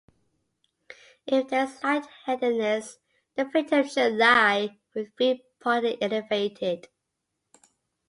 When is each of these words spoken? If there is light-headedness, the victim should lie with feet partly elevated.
If 1.27 1.49
there 1.49 1.65
is 1.65 1.83
light-headedness, 1.83 2.97
the 3.35 3.45
victim 3.45 3.87
should 3.87 4.13
lie 4.13 4.79
with 4.95 5.15
feet 5.15 5.43
partly 5.59 6.01
elevated. 6.01 6.87